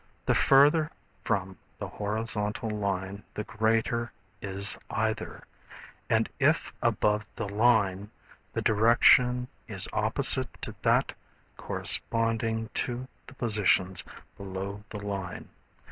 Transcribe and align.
The 0.25 0.33
further 0.33 0.89
from 1.23 1.59
the 1.77 1.87
horizontal 1.87 2.71
line 2.71 3.21
the 3.35 3.43
greater 3.43 4.11
is 4.41 4.75
either, 4.89 5.43
and 6.09 6.27
if 6.39 6.73
above 6.81 7.27
the 7.35 7.47
line 7.47 8.09
the 8.51 8.63
direction 8.63 9.47
is 9.67 9.87
opposite 9.93 10.49
to 10.63 10.73
that 10.81 11.13
corresponding 11.55 12.71
to 12.73 13.07
the 13.27 13.35
positions 13.35 14.03
below 14.37 14.83
the 14.89 15.05
line. 15.05 15.49